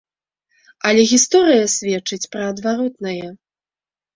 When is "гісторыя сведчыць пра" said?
1.11-2.43